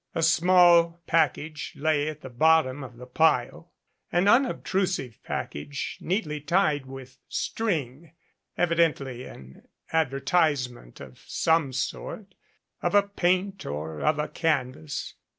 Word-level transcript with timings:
A 0.15 0.23
small 0.23 0.99
package 1.05 1.73
lay 1.75 2.07
at 2.09 2.21
the 2.21 2.29
bottom 2.31 2.83
of 2.83 2.97
the 2.97 3.05
pile, 3.05 3.71
an 4.11 4.27
unobtrusive 4.27 5.19
package 5.23 5.99
neatly 6.01 6.41
tied 6.41 6.87
with 6.87 7.19
string 7.29 8.11
evidently 8.57 9.25
an 9.25 9.67
advertisement 9.93 10.99
of 11.01 11.19
some 11.27 11.71
sort 11.71 12.33
of 12.81 12.95
a 12.95 13.03
paint 13.03 13.63
or 13.67 13.99
of 13.99 14.17
a 14.17 14.27
canvas. 14.27 15.13